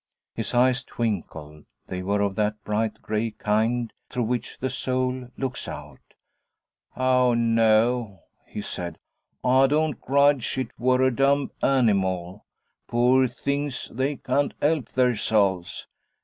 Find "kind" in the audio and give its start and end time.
3.29-3.93